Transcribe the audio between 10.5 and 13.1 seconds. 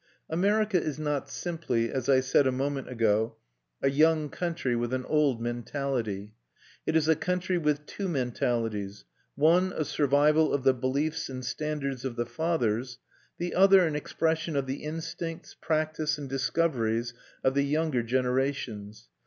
of the beliefs and standards of the fathers,